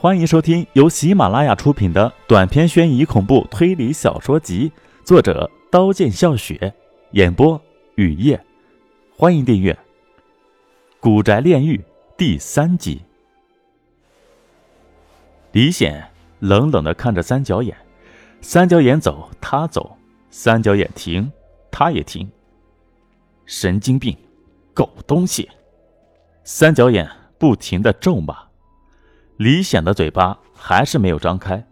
[0.00, 4.70] 欢迎收听由喜马拉雅出品的短篇悬疑恐怖推理小说集，
[5.02, 6.72] 作者刀剑笑雪，
[7.14, 7.60] 演播
[7.96, 8.40] 雨夜。
[9.16, 9.72] 欢迎订阅
[11.00, 11.76] 《古宅炼狱》
[12.16, 13.02] 第三集。
[15.50, 16.08] 李显
[16.38, 17.76] 冷冷的看着三角眼，
[18.40, 19.96] 三角眼走，他走；
[20.30, 21.28] 三角眼停，
[21.72, 22.30] 他也停。
[23.46, 24.16] 神经病，
[24.72, 25.50] 狗东西！
[26.44, 28.47] 三角眼不停的咒骂。
[29.38, 31.64] 李显的嘴巴还是没有张开，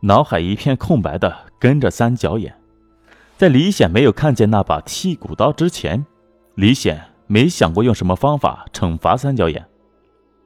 [0.00, 2.52] 脑海一片空白的跟着三角眼。
[3.36, 6.04] 在李显没有看见那把剔骨刀之前，
[6.56, 9.64] 李显没想过用什么方法惩罚三角眼。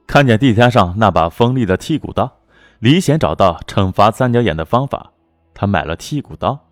[0.05, 2.31] 看见地摊上那把锋利的剔骨刀，
[2.77, 5.13] 李显找到惩罚三角眼的方法，
[5.55, 6.67] 他买了剔骨刀。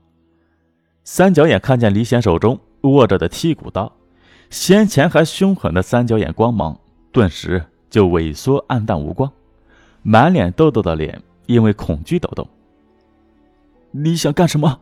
[1.03, 3.91] 三角眼看见李显手中握着的剔骨刀，
[4.51, 6.79] 先前还凶狠的三角眼光芒
[7.11, 9.31] 顿时就萎缩暗淡无光。
[10.01, 12.47] 满脸痘痘的脸因为恐惧抖动。
[13.91, 14.79] 你想干什么？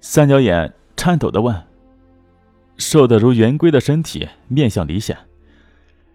[0.00, 1.64] 三角眼颤抖的问。
[2.76, 5.18] 瘦得如圆规的身体面向李显，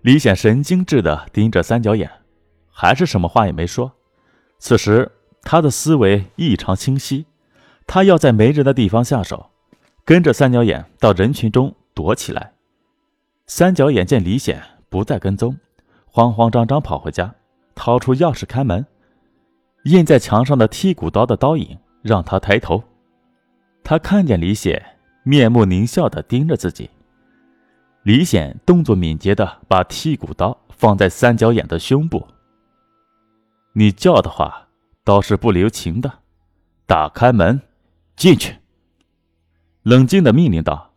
[0.02, 2.09] 李显神经质的盯着三角眼，
[2.72, 3.92] 还是什么话也没说。
[4.59, 7.25] 此时他的思维异常清晰，
[7.86, 9.50] 他要在没人的地方下手，
[10.06, 12.53] 跟着三角眼到人群中躲起来。
[13.46, 15.58] 三角眼见李显不再跟踪，
[16.06, 17.36] 慌慌张张跑回家。
[17.76, 18.86] 掏出钥匙开门，
[19.86, 22.84] 印在墙上的剔骨刀的刀影让他抬头。
[23.84, 24.82] 他看见李显
[25.24, 26.90] 面目狞笑的盯着自己。
[28.04, 32.28] 李显动作敏捷的把剔骨刀放在三角眼的胸部。
[33.74, 34.68] 你叫的话，
[35.04, 36.20] 刀是不留情的。
[36.86, 37.62] 打开门，
[38.16, 38.58] 进去。
[39.84, 40.92] 冷静的命令道。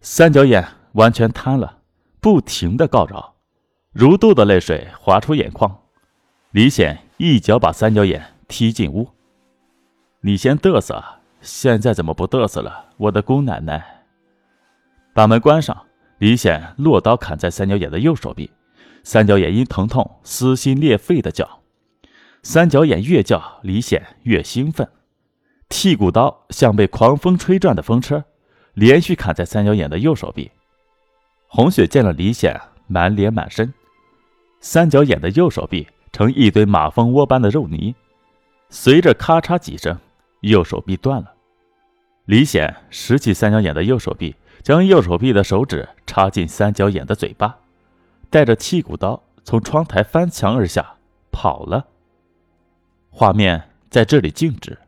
[0.00, 1.78] 三角眼完全瘫了，
[2.20, 3.34] 不停的告饶，
[3.92, 5.82] 如豆的泪水滑出眼眶。
[6.52, 9.06] 李显一脚把三角眼踢进屋。
[10.22, 11.04] 你先嘚瑟，
[11.42, 12.86] 现在怎么不嘚瑟了？
[12.96, 14.04] 我的姑奶奶！
[15.12, 15.84] 把门关上。
[16.18, 18.50] 李显落刀砍在三角眼的右手臂，
[19.04, 21.60] 三角眼因疼痛撕心裂肺的叫。
[22.42, 24.88] 三角眼越叫，李显越兴奋。
[25.68, 28.24] 剔骨刀像被狂风吹转的风车，
[28.74, 30.50] 连续砍在三角眼的右手臂。
[31.46, 32.58] 红雪见了李显，
[32.88, 33.72] 满脸满身。
[34.60, 35.86] 三角眼的右手臂。
[36.12, 37.94] 成一堆马蜂窝般的肉泥，
[38.70, 39.98] 随着咔嚓几声，
[40.40, 41.32] 右手臂断了。
[42.26, 47.56] 李显拾起三角眼的右手臂，将右手臂的手指插进三角眼的嘴巴，
[48.28, 50.94] 带着剔骨刀从窗台翻墙而下，
[51.30, 51.86] 跑了。
[53.10, 54.78] 画面在这里静止。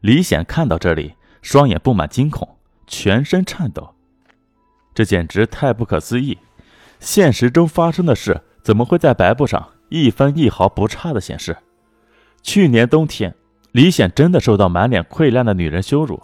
[0.00, 2.56] 李显看到这里，双眼布满惊恐，
[2.86, 3.94] 全身颤抖。
[4.94, 6.38] 这简直太不可思议！
[7.00, 9.70] 现实中发生的事，怎么会在白布上？
[9.90, 11.58] 一分一毫不差的显示，
[12.42, 13.34] 去年冬天，
[13.72, 16.22] 李显真的受到满脸溃烂的女人羞辱，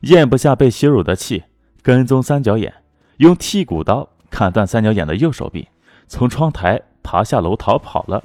[0.00, 1.42] 咽不下被羞辱的气，
[1.82, 2.72] 跟踪三角眼，
[3.18, 5.68] 用剔骨刀砍断三角眼的右手臂，
[6.06, 8.22] 从窗台爬下楼逃跑了。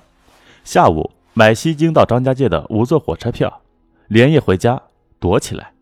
[0.64, 3.62] 下午买西京到张家界的五座火车票，
[4.08, 4.82] 连夜回家
[5.20, 5.74] 躲起来，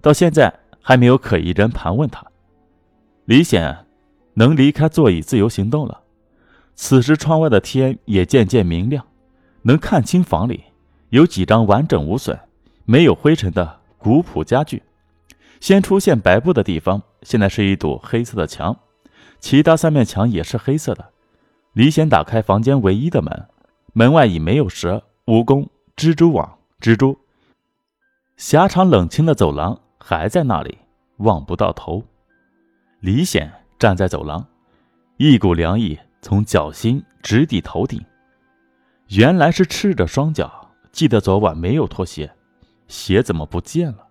[0.00, 2.24] 到现在还没有可疑人盘问他。
[3.24, 3.84] 李显
[4.34, 6.02] 能离开座椅自由行动了。
[6.80, 9.04] 此时，窗外的天也渐渐明亮，
[9.62, 10.62] 能看清房里
[11.10, 12.38] 有几张完整无损、
[12.84, 14.80] 没有灰尘的古朴家具。
[15.58, 18.74] 先出现白布的地方，现在是一堵黑色的墙，
[19.40, 21.10] 其他三面墙也是黑色的。
[21.72, 23.48] 李显打开房间唯一的门，
[23.92, 25.66] 门外已没有蛇、蜈蚣、
[25.96, 27.18] 蜘蛛网、蜘蛛。
[28.36, 30.78] 狭长冷清的走廊还在那里，
[31.16, 32.04] 望不到头。
[33.00, 34.46] 李显站在走廊，
[35.16, 35.98] 一股凉意。
[36.20, 38.04] 从脚心直抵头顶，
[39.08, 40.68] 原来是赤着双脚。
[40.90, 42.32] 记得昨晚没有脱鞋，
[42.88, 44.08] 鞋怎么不见了？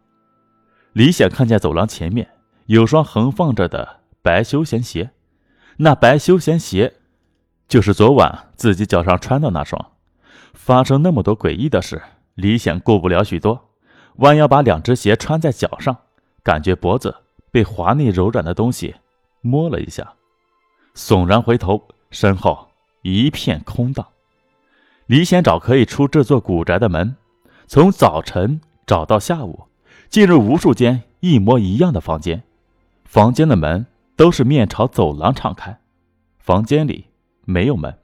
[0.93, 2.27] 李显看见走廊前面
[2.67, 5.11] 有双横放着的白休闲鞋，
[5.77, 6.93] 那白休闲鞋
[7.67, 9.93] 就是昨晚自己脚上穿的那双。
[10.53, 12.01] 发生那么多诡异的事，
[12.35, 13.69] 李显顾不了许多，
[14.17, 15.95] 弯腰把两只鞋穿在脚上，
[16.41, 17.13] 感觉脖子
[17.51, 18.95] 被滑腻柔软的东西
[19.41, 20.13] 摸了一下，
[20.95, 21.87] 悚然回头。
[22.09, 22.69] 身后
[23.01, 24.07] 一片空荡，
[25.05, 27.15] 李显找可以出这座古宅的门，
[27.67, 29.67] 从早晨找到下午，
[30.09, 32.43] 进入无数间一模一样的房间，
[33.03, 35.79] 房间的门都是面朝走廊敞开，
[36.39, 37.05] 房间里
[37.45, 37.97] 没有门。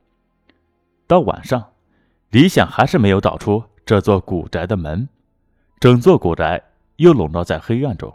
[1.08, 1.72] 到晚上，
[2.30, 5.08] 李显还是没有找出这座古宅的门，
[5.80, 6.62] 整座古宅
[6.98, 8.14] 又笼罩在黑暗中，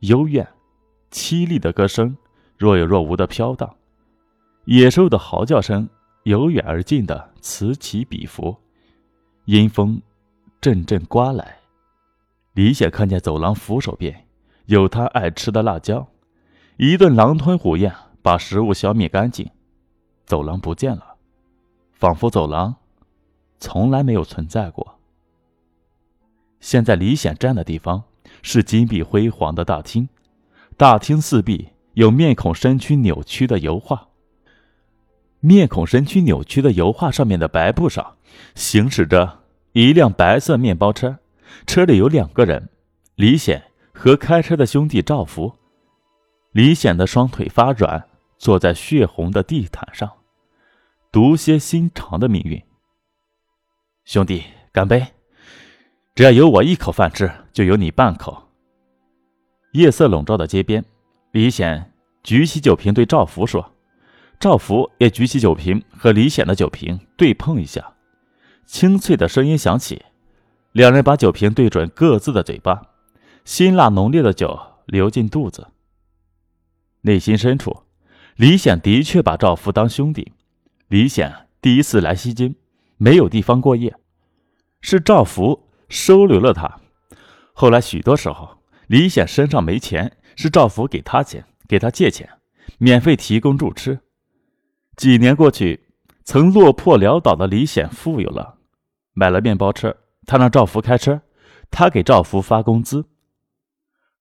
[0.00, 0.46] 幽怨、
[1.10, 2.16] 凄厉的歌声
[2.56, 3.74] 若有若无的飘荡。
[4.66, 5.88] 野兽的嚎叫声
[6.22, 8.56] 由远而近的此起彼伏，
[9.44, 10.00] 阴风
[10.58, 11.58] 阵阵刮来。
[12.54, 14.26] 李显看见走廊扶手边
[14.66, 16.06] 有他爱吃的辣椒，
[16.78, 19.50] 一顿狼吞虎咽，把食物消灭干净。
[20.24, 21.16] 走廊不见了，
[21.92, 22.74] 仿佛走廊
[23.58, 24.98] 从来没有存在过。
[26.60, 28.02] 现在李显站的地方
[28.40, 30.08] 是金碧辉煌的大厅，
[30.78, 34.08] 大厅四壁有面孔身躯扭曲的油画。
[35.44, 38.16] 面孔身躯扭曲的油画上面的白布上，
[38.54, 39.40] 行驶着
[39.72, 41.18] 一辆白色面包车，
[41.66, 42.70] 车里有两个人，
[43.16, 43.62] 李显
[43.92, 45.52] 和开车的兄弟赵福。
[46.52, 48.02] 李显的双腿发软，
[48.38, 50.10] 坐在血红的地毯上，
[51.12, 52.62] 毒蝎心肠的命运。
[54.06, 55.06] 兄弟，干杯！
[56.14, 58.48] 只要有我一口饭吃，就有你半口。
[59.72, 60.82] 夜色笼罩的街边，
[61.32, 61.92] 李显
[62.22, 63.73] 举起酒瓶对赵福说。
[64.44, 67.94] 赵福也举起酒瓶，和李显的酒瓶对碰一下，
[68.66, 70.04] 清脆的声音响起。
[70.72, 72.82] 两人把酒瓶对准各自的嘴巴，
[73.46, 75.68] 辛辣浓烈的酒流进肚子。
[77.00, 77.84] 内心深处，
[78.36, 80.34] 李显的确把赵福当兄弟。
[80.88, 82.54] 李显第一次来西京，
[82.98, 83.96] 没有地方过夜，
[84.82, 86.82] 是赵福收留了他。
[87.54, 88.58] 后来许多时候，
[88.88, 92.28] 李显身上没钱，是赵福给他钱，给他借钱，
[92.76, 94.00] 免费提供住吃。
[94.96, 95.88] 几年过去，
[96.24, 98.58] 曾落魄潦倒的李显富有了，
[99.12, 99.96] 买了面包车。
[100.26, 101.20] 他让赵福开车，
[101.70, 103.04] 他给赵福发工资。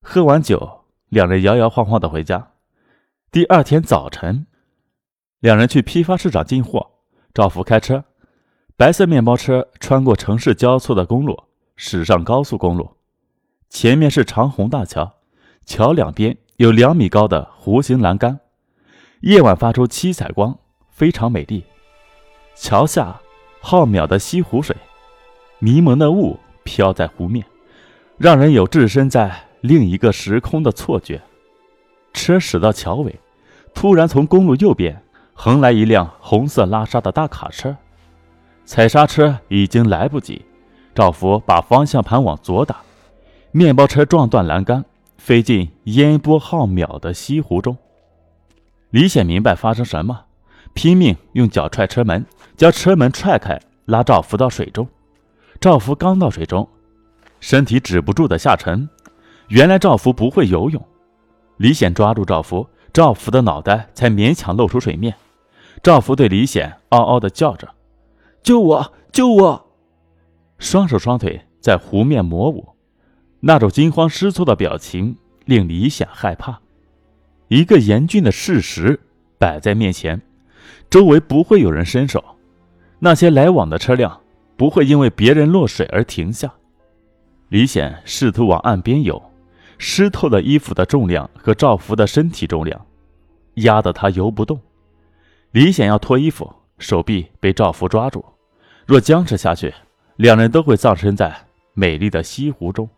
[0.01, 2.51] 喝完酒，两人摇摇晃晃的回家。
[3.31, 4.47] 第二天早晨，
[5.39, 6.91] 两人去批发市场进货。
[7.33, 8.03] 赵福开车，
[8.75, 11.41] 白色面包车穿过城市交错的公路，
[11.75, 12.97] 驶上高速公路。
[13.69, 15.19] 前面是长虹大桥，
[15.65, 18.41] 桥两边有两米高的弧形栏杆，
[19.21, 20.59] 夜晚发出七彩光。
[21.03, 21.61] 非常美丽，
[22.55, 23.19] 桥下
[23.59, 24.73] 浩渺的西湖水，
[25.59, 27.45] 迷蒙的雾飘在湖面，
[28.17, 31.21] 让人有置身在另一个时空的错觉。
[32.13, 33.19] 车驶到桥尾，
[33.73, 35.03] 突然从公路右边
[35.33, 37.75] 横来一辆红色拉沙的大卡车，
[38.63, 40.41] 踩刹车已经来不及。
[40.95, 42.77] 赵福把方向盘往左打，
[43.51, 44.85] 面包车撞断栏杆，
[45.17, 47.75] 飞进烟波浩渺的西湖中。
[48.89, 50.21] 李显明白发生什么。
[50.73, 52.25] 拼命用脚踹车门，
[52.57, 54.87] 将车门踹开，拉赵福到水中。
[55.59, 56.67] 赵福刚到水中，
[57.39, 58.89] 身体止不住的下沉。
[59.49, 60.83] 原来赵福不会游泳。
[61.57, 65.15] 李显抓住赵福，赵福的脑袋才勉强露出水面。
[65.81, 67.69] 赵福对李显嗷嗷的叫着
[68.41, 68.93] ：“救我！
[69.11, 69.67] 救我！”
[70.57, 72.75] 双手双腿在湖面磨舞，
[73.41, 76.59] 那种惊慌失措的表情令李显害怕。
[77.49, 78.99] 一个严峻的事实
[79.37, 80.21] 摆在面前。
[80.89, 82.23] 周围不会有人伸手，
[82.99, 84.21] 那些来往的车辆
[84.55, 86.51] 不会因为别人落水而停下。
[87.49, 89.21] 李显试图往岸边游，
[89.77, 92.85] 湿透的衣服的重量和赵福的身体重量
[93.55, 94.59] 压得他游不动。
[95.51, 98.23] 李显要脱衣服，手臂被赵福抓住。
[98.85, 99.73] 若僵持下去，
[100.15, 101.35] 两人都会葬身在
[101.73, 102.89] 美丽的西湖中。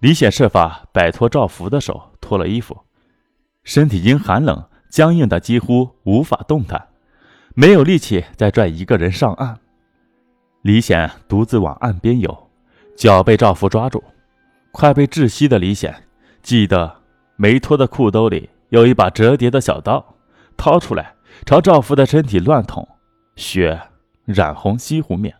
[0.00, 2.76] 李显设法摆脱赵福的手，脱了衣服，
[3.64, 4.62] 身体因寒冷。
[4.88, 6.88] 僵硬的几乎无法动弹，
[7.54, 9.58] 没有力气再拽一个人上岸。
[10.62, 12.50] 李显独自往岸边游，
[12.96, 14.02] 脚被赵福抓住，
[14.72, 16.04] 快被窒息的李显
[16.42, 17.02] 记得
[17.36, 20.16] 没脱的裤兜里有一把折叠的小刀，
[20.56, 22.88] 掏出来朝赵福的身体乱捅，
[23.36, 23.80] 血
[24.24, 25.34] 染红西湖面。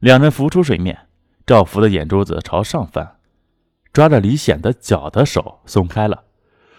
[0.00, 0.98] 两人浮出水面，
[1.46, 3.16] 赵福的眼珠子朝上翻，
[3.92, 6.24] 抓着李显的脚的手松开了，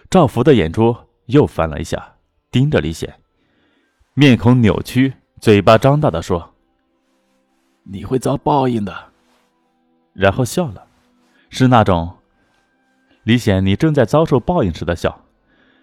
[0.09, 0.95] 赵福的眼珠。
[1.29, 2.15] 又翻了一下，
[2.49, 3.19] 盯着李显，
[4.15, 6.55] 面孔扭曲，嘴巴张大的说
[7.85, 9.11] ：“你会遭报应的。”
[10.13, 10.87] 然后笑了，
[11.51, 12.17] 是那种
[13.21, 15.23] 李显你正在遭受报应时的笑。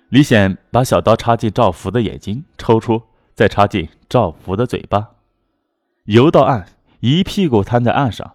[0.09, 3.01] 李显把小刀插进赵福的眼睛，抽出，
[3.33, 5.11] 再插进赵福的嘴巴，
[6.07, 6.67] 游到岸，
[6.99, 8.35] 一屁股瘫在岸上，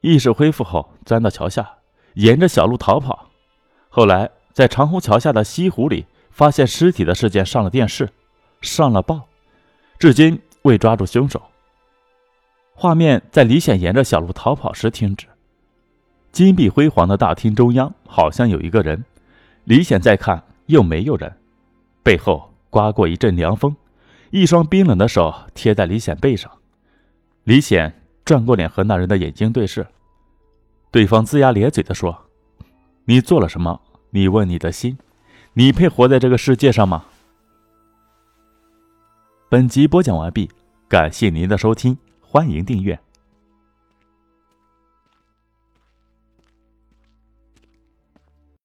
[0.00, 1.74] 意识恢复后，钻到桥下，
[2.14, 3.28] 沿着小路逃跑。
[3.90, 6.06] 后来在长虹桥下的西湖里。
[6.32, 8.08] 发现尸体的事件上了电视，
[8.60, 9.28] 上了报，
[9.98, 11.40] 至今未抓住凶手。
[12.74, 15.26] 画面在李显沿着小路逃跑时停止。
[16.32, 19.04] 金碧辉煌的大厅中央好像有一个人，
[19.64, 21.32] 李显再看又没有人。
[22.02, 23.76] 背后刮过一阵凉风，
[24.30, 26.50] 一双冰冷的手贴在李显背上。
[27.44, 29.86] 李显转过脸和那人的眼睛对视，
[30.90, 32.26] 对方龇牙咧嘴地说
[33.04, 33.80] ：“你做了什么？
[34.10, 34.96] 你问你的心。”
[35.54, 37.04] 你配活在这个世界上吗？
[39.50, 40.50] 本集播讲完毕，
[40.88, 42.98] 感谢您的收听，欢迎订阅。